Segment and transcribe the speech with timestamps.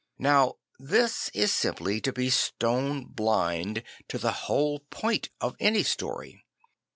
[0.17, 6.43] Now this is simply to be stone blind to the whole point of any story.